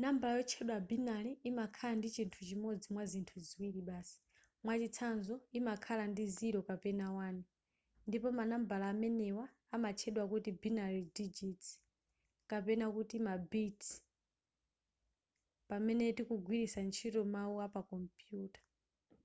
[0.00, 4.16] nambala yotchedwa binary imakhala ndi chinthu chimodzi mwazinthu ziwiri basi
[4.64, 7.38] mwachitsanzo imakhala ndi 0 kapena 1
[8.08, 9.44] ndipo manambala amenewa
[9.74, 11.66] amatchedwa kuti binary digits
[12.50, 13.80] kapena kuti ma bit
[15.68, 18.60] pamene tikugwilitsa ntchito mawu apakompuyuta